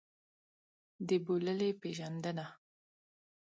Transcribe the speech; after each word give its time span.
د 1.07 1.09
بوللې 1.25 1.69
پېژندنه. 1.81 2.45